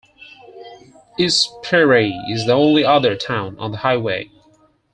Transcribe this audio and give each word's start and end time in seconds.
East 1.15 1.51
Prairie 1.61 2.09
is 2.27 2.47
the 2.47 2.53
only 2.53 2.83
other 2.83 3.15
town 3.15 3.55
on 3.59 3.69
the 3.69 3.77
highway. 3.77 4.31